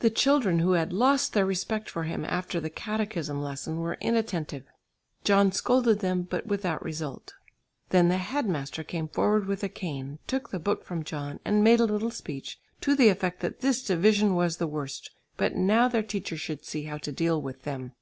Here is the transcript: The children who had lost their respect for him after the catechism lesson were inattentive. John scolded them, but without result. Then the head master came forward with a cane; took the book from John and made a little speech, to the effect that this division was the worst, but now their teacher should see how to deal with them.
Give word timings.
The 0.00 0.10
children 0.10 0.58
who 0.58 0.72
had 0.72 0.92
lost 0.92 1.32
their 1.32 1.46
respect 1.46 1.88
for 1.88 2.02
him 2.02 2.26
after 2.26 2.60
the 2.60 2.68
catechism 2.68 3.40
lesson 3.40 3.78
were 3.78 3.96
inattentive. 3.98 4.64
John 5.24 5.50
scolded 5.50 6.00
them, 6.00 6.24
but 6.28 6.46
without 6.46 6.84
result. 6.84 7.32
Then 7.88 8.10
the 8.10 8.18
head 8.18 8.46
master 8.46 8.84
came 8.84 9.08
forward 9.08 9.46
with 9.46 9.64
a 9.64 9.70
cane; 9.70 10.18
took 10.26 10.50
the 10.50 10.58
book 10.58 10.84
from 10.84 11.04
John 11.04 11.40
and 11.42 11.64
made 11.64 11.80
a 11.80 11.86
little 11.86 12.10
speech, 12.10 12.60
to 12.82 12.94
the 12.94 13.08
effect 13.08 13.40
that 13.40 13.60
this 13.62 13.82
division 13.82 14.34
was 14.34 14.58
the 14.58 14.66
worst, 14.66 15.10
but 15.38 15.56
now 15.56 15.88
their 15.88 16.02
teacher 16.02 16.36
should 16.36 16.66
see 16.66 16.82
how 16.82 16.98
to 16.98 17.10
deal 17.10 17.40
with 17.40 17.62
them. 17.62 17.92